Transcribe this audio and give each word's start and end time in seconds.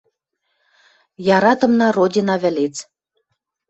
Яратымна 1.37 1.87
родина 1.97 2.35
вӹлец. 2.41 2.75